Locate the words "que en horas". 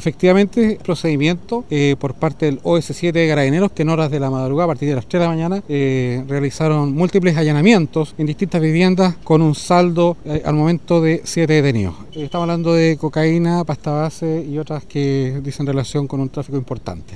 3.72-4.12